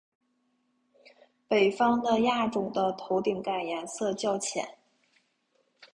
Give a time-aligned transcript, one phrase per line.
[1.47, 4.79] 北方的亚种的头顶盖颜色较浅。